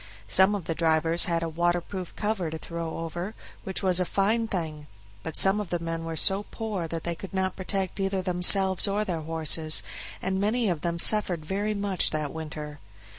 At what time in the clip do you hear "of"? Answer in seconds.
0.55-0.65, 5.59-5.69, 10.69-10.81